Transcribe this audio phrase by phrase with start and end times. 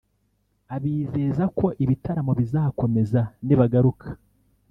[0.75, 4.07] abizeza ko ibitaramo bizakomeza nibagaruka